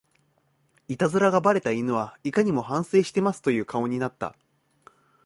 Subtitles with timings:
[0.87, 4.35] イタズラがバレた犬はいかにも反省してますという顔になった